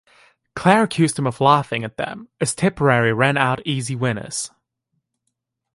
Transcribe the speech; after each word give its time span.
Clare 0.55 0.81
accused 0.81 1.19
him 1.19 1.27
of 1.27 1.39
laughing 1.39 1.83
at 1.83 1.97
them 1.97 2.27
as 2.41 2.55
Tipperary 2.55 3.13
ran 3.13 3.37
out 3.37 3.61
easy 3.67 3.95
winners. 3.95 4.49